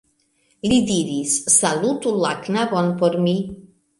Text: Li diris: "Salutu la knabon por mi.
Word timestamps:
Li 0.71 0.79
diris: 0.91 1.35
"Salutu 1.57 2.15
la 2.25 2.33
knabon 2.47 2.91
por 3.03 3.21
mi. 3.27 3.37